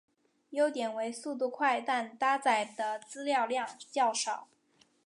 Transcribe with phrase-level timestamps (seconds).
[0.49, 4.47] 优点为速度快但搭载的资料量较少。